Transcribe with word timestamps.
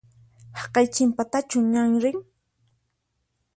Haqay 0.59 0.87
chinpatachu 0.93 1.57
ñan 1.73 1.91
rin? 2.03 2.19